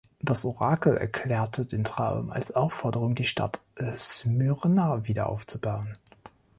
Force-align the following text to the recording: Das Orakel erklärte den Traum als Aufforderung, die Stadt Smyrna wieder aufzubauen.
Das 0.19 0.45
Orakel 0.45 0.97
erklärte 0.97 1.63
den 1.63 1.83
Traum 1.83 2.31
als 2.31 2.51
Aufforderung, 2.55 3.13
die 3.13 3.23
Stadt 3.23 3.61
Smyrna 3.79 5.05
wieder 5.07 5.29
aufzubauen. 5.29 5.95